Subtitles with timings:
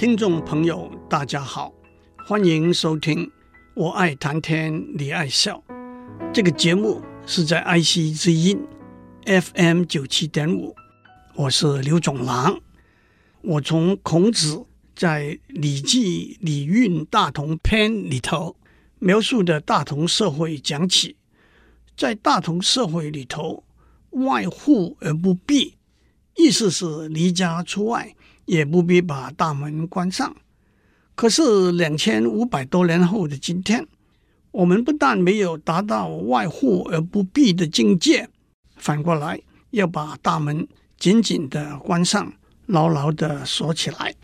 [0.00, 1.70] 听众朋友，大家好，
[2.26, 3.26] 欢迎收听
[3.74, 5.62] 《我爱谈天，你爱笑》
[6.32, 8.58] 这个节目，是在爱惜之音
[9.26, 10.74] FM 九七点五。
[11.34, 12.58] 我是刘总郎。
[13.42, 14.64] 我从孔子
[14.96, 18.56] 在《礼记·礼运大同篇》里头
[19.00, 21.16] 描述的大同社会讲起，
[21.94, 23.64] 在大同社会里头，
[24.12, 25.76] 外户而不闭，
[26.36, 28.16] 意思是离家出外。
[28.46, 30.34] 也不必把大门关上。
[31.14, 33.86] 可是两千五百多年后的今天，
[34.52, 38.28] 我们不但没有达到外户而不闭的境界，
[38.76, 40.66] 反过来要把大门
[40.98, 42.32] 紧紧地关上，
[42.66, 44.14] 牢牢地锁起来。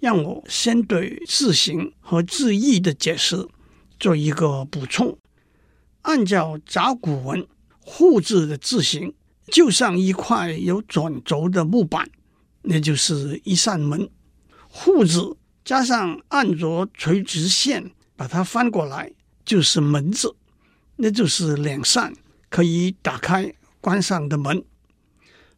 [0.00, 3.48] 让我先对字形和字义的解释
[3.98, 5.16] 做一个补充。
[6.02, 7.46] 按照甲骨文
[7.80, 9.14] “户”字的字形，
[9.46, 12.10] 就像一块有转轴的木板。
[12.66, 14.08] 那就是一扇门，
[14.68, 19.12] 户字加上按着垂直线把它翻过来，
[19.44, 20.34] 就是门字，
[20.96, 22.14] 那就是两扇
[22.48, 24.64] 可以打开关上的门。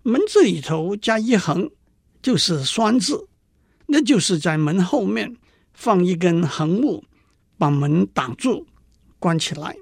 [0.02, 1.70] 门字里头加一横，
[2.20, 3.28] 就是栓字，
[3.86, 5.36] 那就是在门后面
[5.72, 7.04] 放一根横木，
[7.56, 8.66] 把门挡住
[9.18, 9.76] 关起来。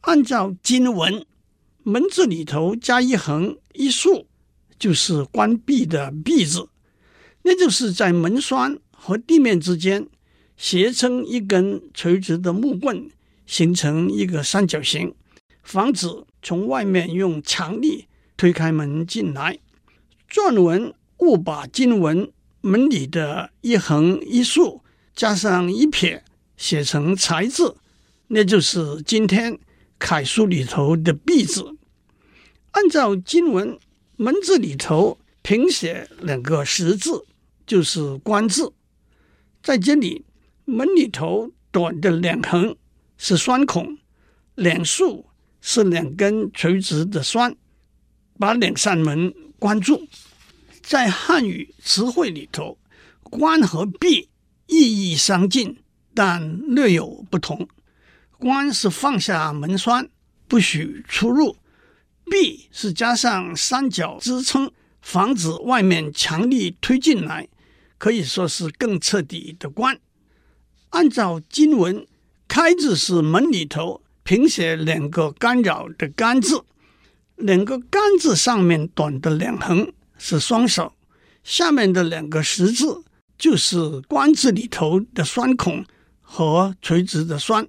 [0.00, 1.24] 按照经文，
[1.84, 4.26] 门字里头加一横一竖。
[4.82, 6.68] 就是关闭的“闭”字，
[7.42, 10.08] 那就是在门栓和地面之间
[10.56, 13.08] 斜撑一根垂直的木棍，
[13.46, 15.14] 形成一个三角形，
[15.62, 16.08] 防止
[16.42, 19.56] 从外面用强力推开门进来。
[20.28, 22.28] 篆文误把金文
[22.60, 24.82] 门里的一横一竖
[25.14, 26.24] 加上一撇
[26.56, 27.76] 写成“财”字，
[28.26, 29.56] 那就是今天
[30.00, 31.76] 楷书里头的“闭”字。
[32.72, 33.78] 按照金文。
[34.22, 37.26] 门字里头平写两个十字，
[37.66, 38.72] 就是关字。
[39.60, 40.24] 在这里，
[40.64, 42.76] 门里头短的两横
[43.18, 43.98] 是栓孔，
[44.54, 45.26] 两竖
[45.60, 47.56] 是两根垂直的栓，
[48.38, 50.06] 把两扇门关住。
[50.80, 52.78] 在汉语词汇里头，
[53.24, 54.28] 关和闭
[54.68, 55.78] 意义相近，
[56.14, 57.68] 但略有不同。
[58.38, 60.08] 关是放下门栓，
[60.46, 61.56] 不许出入。
[62.32, 64.72] 闭是加上三角支撑，
[65.02, 67.46] 防止外面强力推进来，
[67.98, 70.00] 可以说是更彻底的关。
[70.88, 72.06] 按照金文，
[72.48, 76.64] 开字是门里头平写两个干扰的干字，
[77.36, 80.94] 两个干字上面短的两横是双手，
[81.44, 83.04] 下面的两个十字
[83.36, 85.84] 就是关字里头的栓孔
[86.22, 87.68] 和垂直的栓，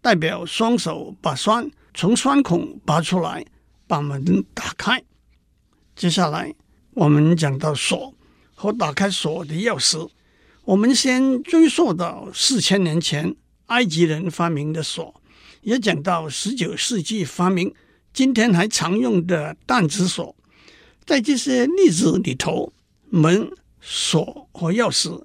[0.00, 3.44] 代表双手把栓从栓孔拔出来。
[3.86, 5.02] 把门打开。
[5.94, 6.54] 接下来，
[6.92, 8.14] 我们讲到锁
[8.54, 10.08] 和打开锁的钥匙。
[10.64, 13.36] 我们先追溯到四千年前
[13.66, 15.22] 埃及人发明的锁，
[15.62, 17.72] 也讲到十九世纪发明，
[18.12, 20.34] 今天还常用的弹子锁。
[21.04, 22.72] 在这些例子里头，
[23.08, 23.48] 门、
[23.80, 25.24] 锁和钥匙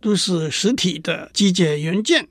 [0.00, 2.28] 都是实体的机械元件。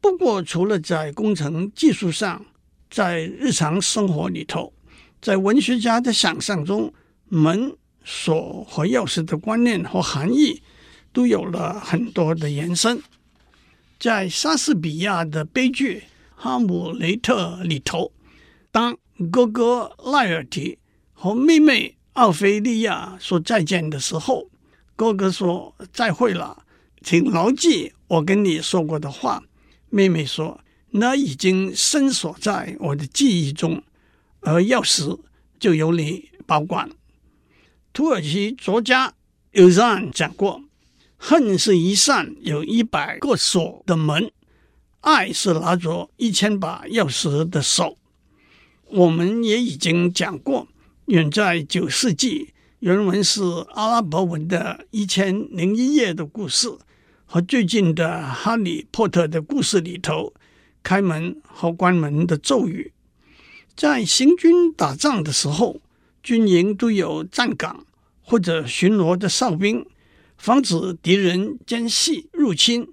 [0.00, 2.46] 不过，除了在工程技术上，
[2.88, 4.72] 在日常生活里头。
[5.22, 6.92] 在文学家的想象中，
[7.28, 10.60] 门、锁和钥匙的观念和含义
[11.12, 13.00] 都有了很多的延伸。
[14.00, 16.00] 在莎士比亚的悲剧
[16.34, 18.10] 《哈姆雷特》里头，
[18.72, 18.98] 当
[19.30, 20.76] 哥哥赖尔提
[21.12, 24.50] 和妹妹奥菲利亚说再见的时候，
[24.96, 26.64] 哥哥说：“再会了，
[27.00, 29.44] 请牢记我跟你说过的话。”
[29.88, 30.60] 妹妹说
[30.90, 33.80] ：“那已经深锁在我的记忆中。”
[34.42, 35.18] 而钥匙
[35.58, 36.90] 就由你保管。
[37.92, 39.14] 土耳其作家
[39.52, 40.62] 尤赞讲过
[41.16, 44.30] ：“恨是一扇有一百个锁的门，
[45.00, 47.98] 爱是拿着一千把钥匙的手。”
[48.90, 50.68] 我们也已经讲过，
[51.06, 53.42] 远在九世纪，原文是
[53.72, 56.68] 阿拉伯文的《一千零一夜》的故事，
[57.24, 60.34] 和最近的《哈利波特》的故事里头，
[60.82, 62.91] 开门和关门的咒语。
[63.74, 65.80] 在行军打仗的时候，
[66.22, 67.86] 军营都有站岗
[68.22, 69.86] 或者巡逻的哨兵，
[70.36, 72.88] 防止敌人奸细入侵。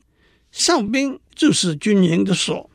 [0.51, 2.69] 哨兵就是军营的锁。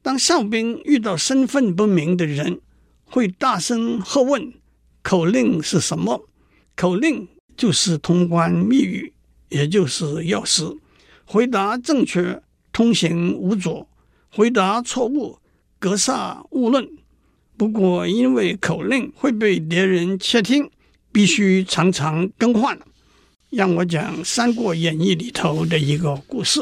[0.00, 2.60] 当哨兵遇到身份不明的人，
[3.04, 4.54] 会大声喝问
[5.02, 6.26] ：“口令是什么？”
[6.74, 9.12] 口令就是通关密语，
[9.48, 10.78] 也就是钥匙。
[11.26, 12.40] 回答正确，
[12.72, 13.86] 通行无阻；
[14.30, 15.38] 回答错误，
[15.78, 16.88] 格杀勿论。
[17.58, 20.70] 不过，因为口令会被别人窃听，
[21.10, 22.78] 必须常常更换。
[23.50, 26.60] 让我讲《三国演义》里头的一个故事。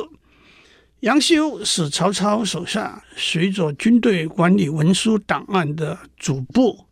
[1.00, 6.87] 杨修是曹操手下随着军队管理文书档案的主簿。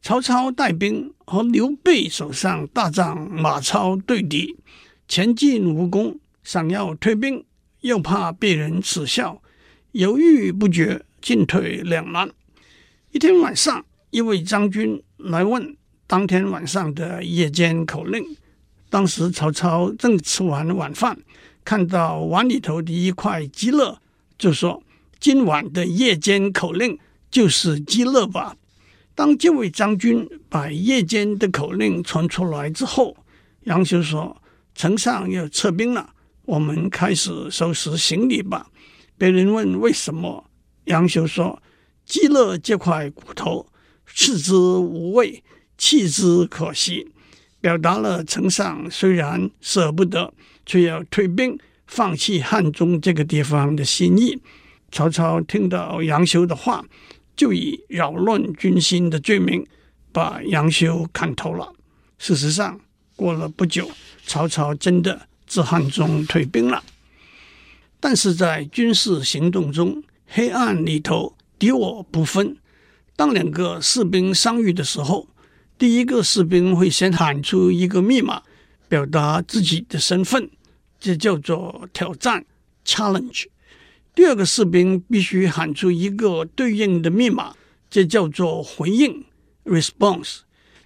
[0.00, 4.56] 曹操带兵和刘备手上大将马超对敌，
[5.08, 7.44] 前进无功，想要退兵，
[7.80, 9.42] 又怕被人耻笑，
[9.90, 12.30] 犹豫不决，进退两难。
[13.12, 15.76] 一天晚上，一位将军来问
[16.06, 18.24] 当天晚上的夜间口令。
[18.88, 21.18] 当时曹操正吃完晚饭。
[21.62, 23.98] 看到碗里头的一块鸡肋，
[24.38, 24.82] 就说
[25.20, 26.98] ：“今晚的夜间口令
[27.30, 28.56] 就是鸡肋吧。”
[29.14, 33.14] 当这位将军把夜间的口令传出来之后，
[33.64, 34.40] 杨修说
[34.74, 36.14] ：“丞相要撤兵了，
[36.46, 38.68] 我们开始收拾行李吧。”
[39.18, 40.50] 别人问为什么，
[40.86, 41.62] 杨修说
[42.12, 43.66] ：“鸡肋这块骨头，
[44.04, 45.42] 吃之无味，
[45.78, 47.08] 弃之可惜。”
[47.62, 50.34] 表达了丞相虽然舍不得。
[50.64, 54.38] 却要退兵，放弃汉中这个地方的心意。
[54.92, 56.84] 曹操听到杨修的话，
[57.34, 59.66] 就以扰乱军心的罪名
[60.12, 61.74] 把杨修砍头了。
[62.16, 62.78] 事实上，
[63.16, 63.90] 过了不久，
[64.24, 66.84] 曹操真的自汉中退兵了。
[67.98, 72.56] 但是在军事行动中，黑暗里头敌我不分。
[73.14, 75.28] 当两个士兵相遇的时候，
[75.78, 78.42] 第一个士兵会先喊出一个密码。
[78.88, 80.50] 表达自己的身份，
[81.00, 82.44] 这叫做挑战
[82.84, 83.46] （challenge）。
[84.14, 87.54] 第二个士兵必须喊出一个对应的密码，
[87.88, 89.24] 这叫做回应
[89.64, 90.40] （response），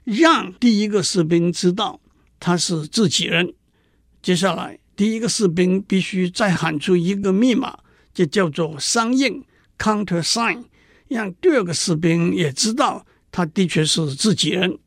[0.04, 1.98] 让第一个士兵知道
[2.38, 3.54] 他是自己人。
[4.22, 7.78] 接下来，第一个士兵必须再喊出一个密码，
[8.14, 9.42] 这叫做相应
[9.78, 10.64] （countersign），
[11.08, 14.78] 让第二个士兵也知道他的确是自己人，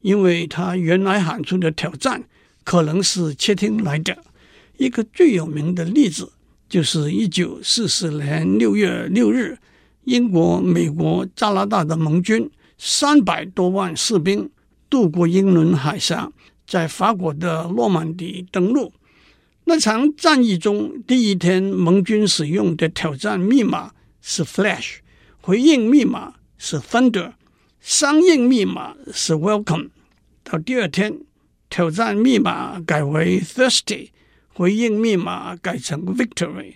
[0.00, 2.24] 因为他原来喊出的挑战。
[2.62, 4.16] 可能是窃听来的。
[4.76, 6.30] 一个最有名的例子，
[6.68, 9.58] 就是一九四四年六月六日，
[10.04, 14.48] 英国、美国、加拿大的盟军三百多万士兵
[14.88, 16.30] 渡过英伦海峡，
[16.66, 18.92] 在法国的诺曼底登陆。
[19.64, 23.90] 那场战役中，第一天盟军使用的挑战密码
[24.20, 24.98] 是 Flash，
[25.40, 27.32] 回应密码是 Thunder，
[27.80, 29.90] 相应密码是 Welcome。
[30.44, 31.20] 到第二天。
[31.72, 34.08] 挑战密码改为 thirsty，
[34.54, 36.74] 回应密码改成 victory。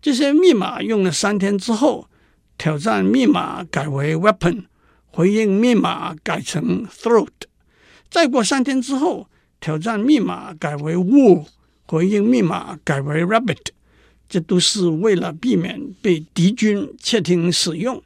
[0.00, 2.08] 这些密码用了三天之后，
[2.56, 4.64] 挑战密码改为 weapon，
[5.08, 7.28] 回应密码改成 throat。
[8.08, 9.28] 再过三天之后，
[9.60, 11.44] 挑战密码改为 wool，
[11.86, 13.66] 回应密码改为 rabbit。
[14.30, 18.02] 这都是为了避免被敌军窃听使用。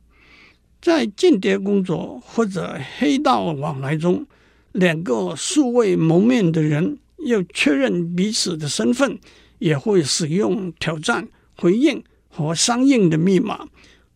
[0.82, 4.26] 在间谍工作或者黑道往来中。
[4.72, 9.20] 两个素未谋面的人要确认彼此的身份，
[9.60, 13.68] 也会使用挑战、回应和相应的密码。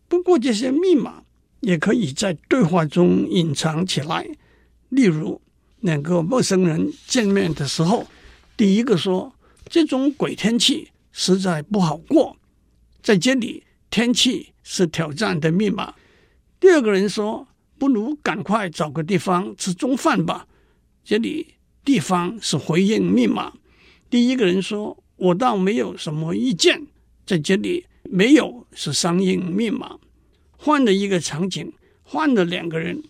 [0.09, 1.23] 不过，这些密码
[1.61, 4.27] 也可以在对话中隐藏起来。
[4.89, 5.39] 例如，
[5.79, 8.05] 两个陌生人见面的时候，
[8.57, 9.33] 第一个说
[9.69, 12.37] ：“这种鬼天气实在不好过。”
[13.03, 15.93] 在这里，天气是挑战的密码。
[16.61, 17.45] 第二个人说
[17.77, 20.47] ：“不如赶快找个地方吃中饭吧。”
[21.03, 23.51] 这里地方是回应密码。
[24.09, 26.87] 第一个人说：“我倒没有什么意见。”
[27.27, 29.97] 在这里没有是相应密码。
[30.57, 33.03] 换了一个场景，换了两个人。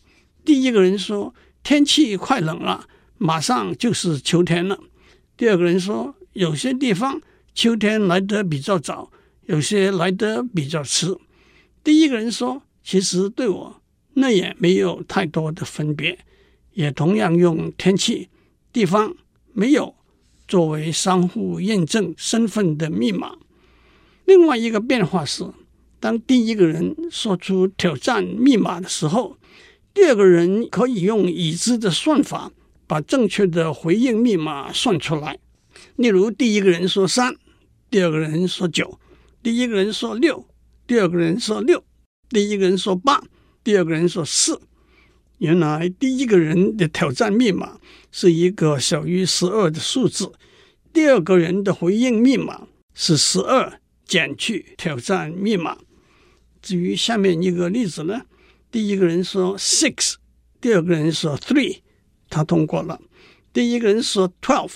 [0.44, 4.80] 第一个人说：“天气快冷了，马上就是秋天了。”
[5.38, 7.22] 第二个人说：“有些地方
[7.62, 9.12] 秋天来得比较早，
[9.48, 11.14] 有些来得比较迟。”
[11.84, 13.82] 第一个人说：“其实对我
[14.14, 16.18] 那也没有太多的分别。”
[16.72, 18.30] 也同样用天气、
[18.72, 19.14] 地方
[19.52, 19.94] 没有
[20.48, 23.36] 作为相互验证身份的密码。
[24.24, 25.44] 另外一个变化是，
[26.00, 29.36] 当第一个人说出挑战密码的时候，
[29.94, 32.54] 第二个人可以用已知的算法
[32.88, 35.38] 把正确的回应密码算出来。
[35.98, 37.36] 例如，第一个人说三，
[37.90, 39.00] 第二个人说九；
[39.42, 40.46] 第一个人说六，
[40.86, 41.80] 第二个人说六；
[42.30, 43.24] 第一个人说八，
[43.64, 44.62] 第二个人说四。
[45.40, 47.80] 原来第一个人的挑战密码
[48.12, 50.32] 是一个小于十二的数字，
[50.92, 55.78] 第二个人的回应密码是十二减去挑战密码。
[56.62, 58.22] 至于下面一个例子呢，
[58.70, 60.16] 第一个人说 six，
[60.60, 61.80] 第二个人说 three，
[62.30, 63.00] 他通过了；
[63.54, 64.74] 第一个人说 twelve，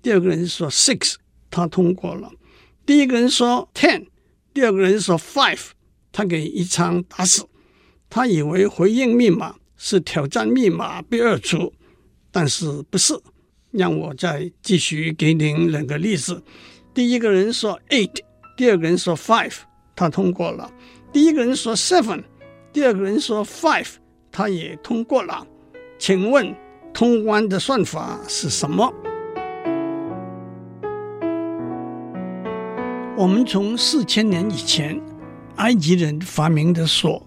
[0.00, 1.16] 第二个人说 six，
[1.50, 2.30] 他通过了；
[2.88, 4.06] 第一个人说 ten，
[4.54, 5.60] 第二个人说 five，
[6.10, 7.46] 他给一枪打死。
[8.08, 9.56] 他以为回应密码。
[9.80, 11.72] 是挑战密码被二除，
[12.32, 13.14] 但是不是？
[13.70, 16.42] 让我再继续给您两个例子。
[16.92, 18.10] 第一个人说 eight，
[18.56, 19.54] 第二个人说 five，
[19.94, 20.68] 他通过了；
[21.12, 22.24] 第一个人说 seven，
[22.72, 23.88] 第二个人说 five，
[24.32, 25.46] 他也通过了。
[25.96, 26.52] 请问
[26.92, 28.92] 通关的算法是什么？
[33.18, 34.96] 我们从四千年以前
[35.56, 37.26] 埃及人发明的锁，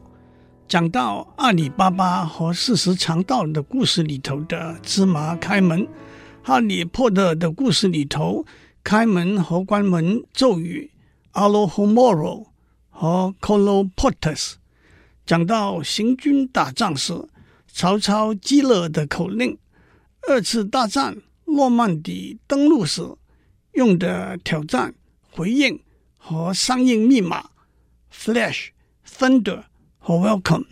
[0.66, 5.86] 讲到阿里巴巴和四十强盗的故事里头的芝麻开门，
[6.42, 8.46] 哈利波特的故事里头
[8.82, 10.90] 开门和关门咒语
[11.34, 12.46] Alohomora
[12.90, 14.54] 和 Koloportus，
[15.26, 17.28] 讲到行军打仗时
[17.68, 19.58] 曹操饥饿的口令，
[20.30, 21.18] 二次大战
[21.48, 23.02] 诺曼底登陆时
[23.74, 24.94] 用的挑战。
[25.34, 25.80] 回应
[26.18, 27.50] 和相应密码
[28.14, 28.72] ，Flash、
[29.08, 29.64] Thunder
[29.98, 30.66] 和 Welcome，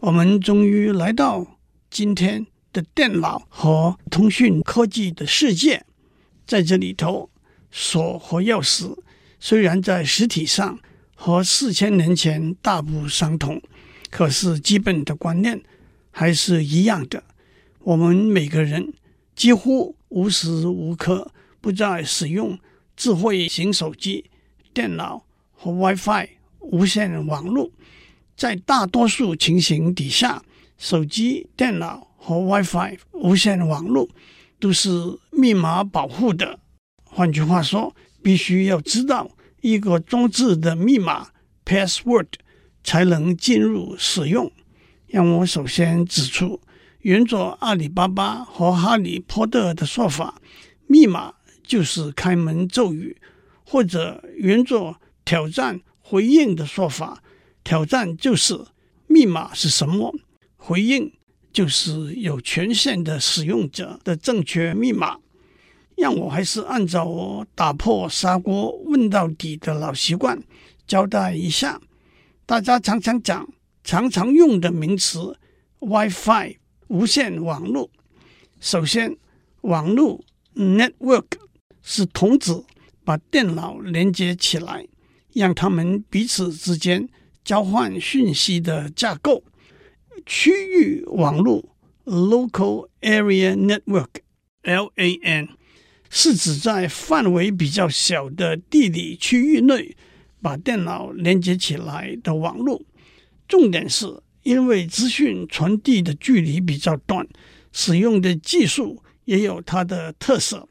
[0.00, 1.58] 我们终于来到
[1.90, 5.86] 今天的电脑和通讯科技的世界。
[6.46, 7.30] 在这里头，
[7.70, 8.94] 锁和钥匙
[9.40, 10.78] 虽然在实体上
[11.14, 13.62] 和四千年前大不相同，
[14.10, 15.62] 可是基本的观念
[16.10, 17.24] 还是一样的。
[17.80, 18.92] 我们每个人
[19.34, 22.58] 几乎无时无刻不在使用。
[22.98, 24.24] 智慧型手机、
[24.74, 27.70] 电脑和 WiFi 无线网络，
[28.36, 30.42] 在大多数情形底下，
[30.76, 34.08] 手机、电脑和 WiFi 无线网络
[34.58, 34.90] 都是
[35.30, 36.58] 密码保护的。
[37.04, 41.28] 换句话说，必须要知道一个装置的密码
[41.64, 42.26] （password）
[42.82, 44.50] 才能进入使用。
[45.06, 46.60] 让我首先指出，
[47.02, 50.42] 沿着阿里巴巴和哈利波特的说法，
[50.88, 51.34] 密码。
[51.68, 53.14] 就是开门咒语，
[53.62, 57.22] 或者原作挑战回应的说法。
[57.62, 58.58] 挑战就是
[59.06, 60.14] 密码是什么，
[60.56, 61.12] 回应
[61.52, 65.18] 就是有权限的使用者的正确密码。
[65.96, 70.40] 让我还是按照我打破砂锅问到底的老习惯
[70.86, 71.78] 交代一下。
[72.46, 73.46] 大家常常讲、
[73.84, 75.36] 常常用的名词
[75.80, 76.56] “WiFi”
[76.86, 77.90] 无线网络。
[78.58, 79.18] 首先，
[79.60, 81.47] 网络 （network）。
[81.90, 82.66] 是同子
[83.02, 84.86] 把电脑连接起来，
[85.32, 87.08] 让他们彼此之间
[87.42, 89.42] 交换讯息的架构。
[90.26, 95.48] 区域网络 （Local Area Network，LAN）
[96.10, 99.96] 是指在范围比较小的地理区域内
[100.42, 102.82] 把电脑连接起来的网络。
[103.48, 107.26] 重点是因为资讯传递的距离比较短，
[107.72, 110.68] 使用的技术也有它的特色。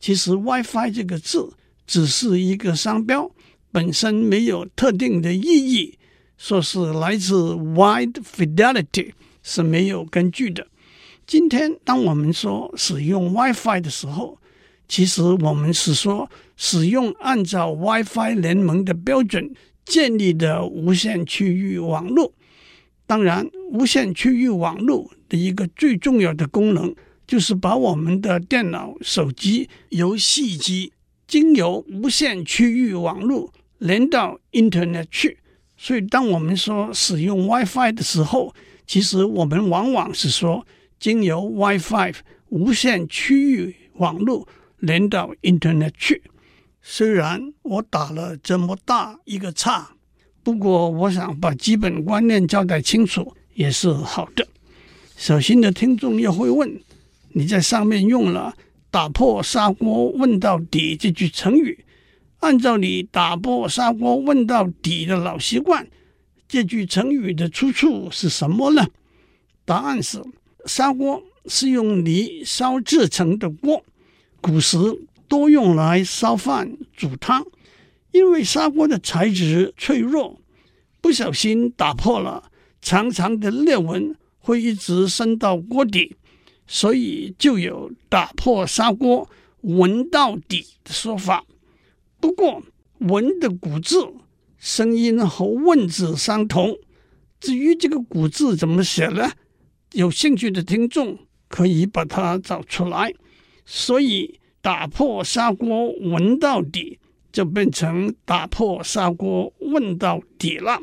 [0.00, 1.52] 其实 “Wi-Fi” 这个字
[1.86, 3.30] 只是一个商标，
[3.70, 5.98] 本身没有特定的意义。
[6.36, 9.12] 说是来自 Wide Fidelity
[9.42, 10.66] 是没有根据的。
[11.26, 14.38] 今天，当我们说使用 WiFi 的时候，
[14.86, 19.54] 其实我们是说使用按照 WiFi 联盟的标准
[19.86, 22.32] 建立的无线区域网络。
[23.06, 26.94] 当然，无线区域网络的一个最重要的功能，
[27.26, 30.92] 就是把我们的电脑、手机、游戏机
[31.26, 35.38] 经由无线区域网络连到 Internet 去。
[35.76, 38.54] 所以，当我们说使用 WiFi 的时候，
[38.86, 40.66] 其实我们往往是说
[40.98, 42.14] 经由 WiFi
[42.48, 44.46] 无线区域网络
[44.78, 46.22] 连到 Internet 去。
[46.80, 49.96] 虽然我打了这么大一个岔，
[50.42, 54.46] 不过我想把基本观念交代清楚也是好的。
[55.16, 56.80] 小心的听众又会问：
[57.32, 58.54] 你在上面用了
[58.90, 61.84] “打破砂锅问到底”这句成语，
[62.44, 65.88] 按照你打破砂锅问到底的老习惯，
[66.46, 68.86] 这句成语的出处是什么呢？
[69.64, 70.22] 答案是：
[70.66, 73.82] 砂锅是用泥烧制成的锅，
[74.42, 74.76] 古时
[75.26, 77.42] 多用来烧饭、煮汤。
[78.12, 80.38] 因为砂锅的材质脆弱，
[81.00, 82.50] 不小心打破了，
[82.82, 86.14] 长长的裂纹会一直伸到锅底，
[86.66, 89.26] 所以就有“打破砂锅
[89.62, 91.42] 问到底”的说法。
[92.24, 92.62] 不过
[93.00, 94.08] “问”的古字
[94.56, 96.74] 声音和“问”字相同，
[97.38, 99.30] 至于这个古字怎么写呢？
[99.92, 103.12] 有兴趣的听众可以把它找出来。
[103.66, 106.98] 所以“打破砂锅问到底”。
[107.30, 110.78] 就变成打破砂锅问到底了。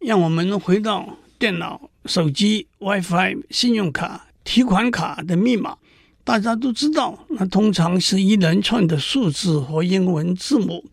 [0.00, 5.78] 让我们回到电脑、手机、WiFi、信用卡、提款卡的密码，
[6.24, 10.84] 大家都知道，那通常是一连串的数字和英文字母。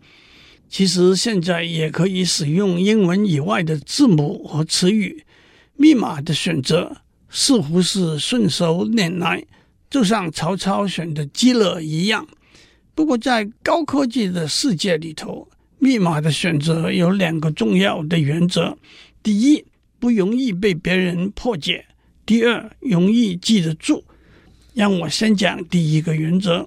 [0.68, 5.24] 其实现在也可以使用英文以外的字母和词语。
[5.76, 6.98] 密码的选择
[7.30, 9.46] 似乎是顺手拈来，
[9.90, 12.28] 就像曹操选的鸡肋一样。
[12.94, 18.78] 不过，在高科技的世界里头，密码的选择有两个重要的原则：
[19.24, 19.64] 第一，
[20.00, 21.86] 不容易被别人破解；
[22.26, 24.04] 第二，容易记得住。
[24.80, 26.66] 让我先讲第一个原则。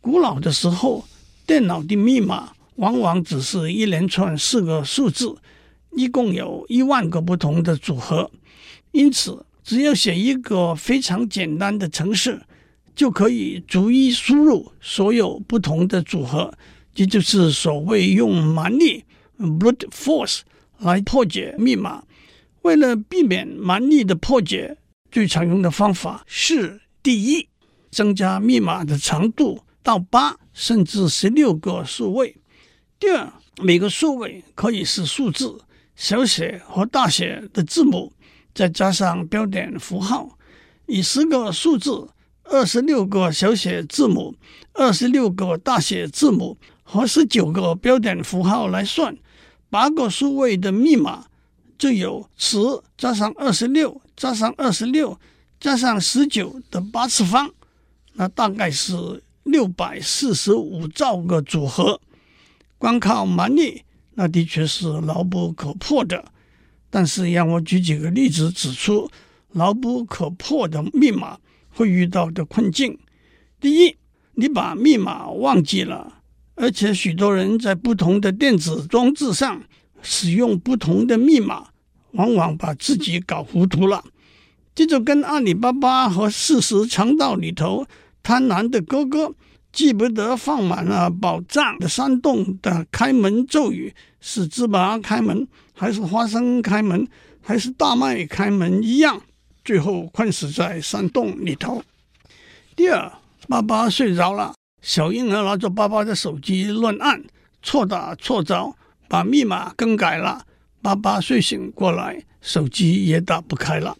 [0.00, 1.04] 古老的时候，
[1.46, 5.36] 电脑的密码往往只是一连串四个数字，
[5.92, 8.28] 一共有一万个不同的组合，
[8.90, 12.42] 因此，只要写一个非常简单的程式。
[12.96, 16.52] 就可以逐一输入所有不同的组合，
[16.92, 19.04] 这就是所谓用蛮力
[19.38, 20.40] （brute force）
[20.78, 22.02] 来破解密码。
[22.62, 24.76] 为了避免蛮力的破解，
[25.12, 27.46] 最常用的方法是：第一，
[27.90, 32.34] 增加密码的长度到八甚至十六个数位；
[32.98, 35.60] 第二，每个数位可以是数字、
[35.94, 38.10] 小写和大写的字母，
[38.54, 40.38] 再加上标点符号，
[40.86, 42.08] 以十个数字。
[42.46, 44.34] 二十六个小写字母，
[44.74, 49.16] 二十六个大写字母和十九个标点符号来算，
[49.68, 51.26] 八个数位的密码
[51.78, 52.58] 就有十
[52.96, 55.18] 加上二十六加上二十六
[55.60, 57.50] 加上十九的八次方，
[58.14, 62.00] 那大概是六百四十五兆个组合。
[62.78, 63.82] 光靠蛮力，
[64.14, 66.24] 那的确是牢不可破的。
[66.90, 69.10] 但是让我举几个例子指出
[69.52, 71.38] 牢不可破的密码。
[71.76, 72.96] 会遇到的困境：
[73.58, 73.96] 第一，
[74.34, 76.22] 你把密码忘记了，
[76.54, 79.60] 而且许多人在不同的电子装置上
[80.00, 81.70] 使用不同的密码，
[82.12, 84.04] 往往把自己搞糊涂了。
[84.74, 87.86] 这就跟阿里巴巴和四十强盗里头
[88.22, 89.32] 贪婪的哥哥
[89.72, 97.06] 记不得放满了宝藏的山洞的开门咒语是芝麻开门，还是花生开门，
[97.42, 99.20] 还是大麦开门一样。
[99.64, 101.82] 最后困死在山洞里头。
[102.76, 103.12] 第二，
[103.48, 107.22] 爸爸睡着了，小婴儿拿着爸爸的手机乱按，
[107.62, 108.74] 错打错着，
[109.08, 110.44] 把密码更改了。
[110.82, 113.96] 爸爸睡醒过来，手机也打不开了。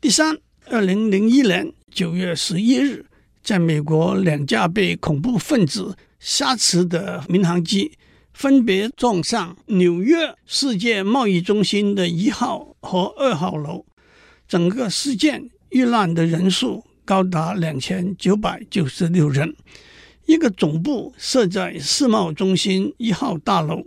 [0.00, 3.04] 第三，二零零一年九月十一日，
[3.42, 7.90] 在美国两架被恐怖分子挟持的民航机，
[8.32, 13.84] 分别撞上纽约世界贸易中心的一号和二号楼。
[14.46, 19.56] 整个事件遇难的人数高达两千九百九十六人。
[20.26, 23.82] 一个总部设在世贸中心一号大楼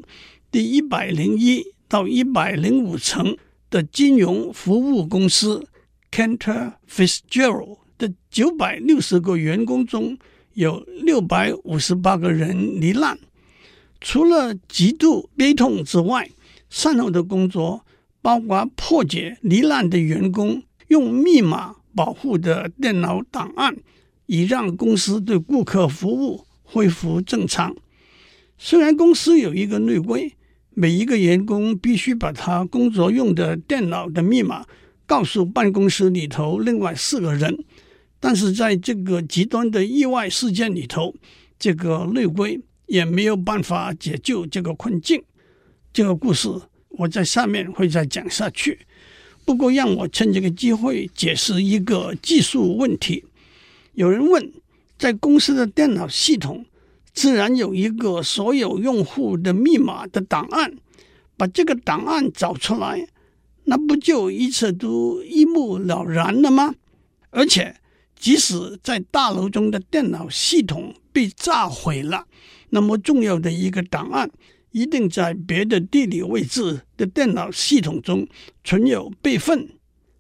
[0.52, 3.38] 第一百零一到一百零五层
[3.70, 5.66] 的金融服务公司
[6.12, 10.18] Cantor Fitzgerald 的九百六十个员工中
[10.54, 13.18] 有六百五十八个人罹难。
[14.00, 16.30] 除了极度悲痛之外，
[16.70, 17.86] 善后的工作。
[18.24, 23.76] 包括破解罹难的员工用密码保护的电脑档案，
[24.28, 27.76] 以让公司对顾客服务恢复正常。
[28.60, 30.36] 虽然公司有一个内规，
[30.76, 34.68] 每一个员工必须把他工作用的电脑的密码
[35.12, 37.66] 告诉办公室里头另外四个人，
[38.18, 41.14] 但是在这个极端的意外事件里头，
[41.60, 45.22] 这个内鬼也没有办法解救这个困境。
[45.92, 46.48] 这个故事。
[46.92, 48.80] 我在下面会再讲下去，
[49.44, 53.26] 不过让我趁这个机会解释一个技术问题。
[53.94, 54.52] 有人问，
[54.98, 56.66] 在公司的电脑系统
[57.14, 60.74] 自然有一个所有用户的密码的档案，
[61.36, 63.08] 把这个档案找出来，
[63.66, 66.74] 那不就一切都一目了然了吗？
[67.30, 67.76] 而且，
[68.20, 72.26] 即使在大楼中的电脑系统被炸毁了，
[72.70, 74.30] 那么重要的一个档案
[74.72, 78.28] 一定在别的地理位置的电脑系统中
[78.64, 79.70] 存有备份。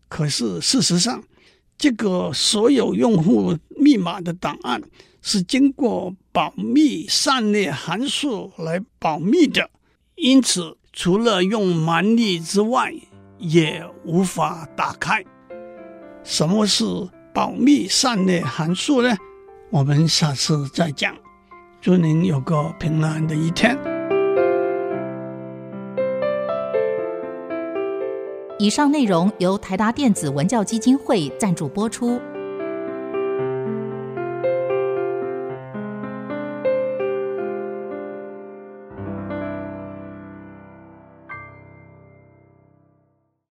[0.07, 1.23] 可是事实上，
[1.77, 4.81] 这个所有用户密码的档案
[5.21, 9.69] 是经过保密散列函数来保密的，
[10.15, 12.93] 因此除了用蛮力之外，
[13.41, 15.21] 也无法打开。
[16.23, 16.85] 什么是
[17.33, 19.09] 保密散列函数呢？
[19.71, 21.13] 我们下次再讲。
[21.81, 23.75] 祝您有个平安的一天。
[28.59, 32.21] 以上内容由台达电子文教基金会赞助播出。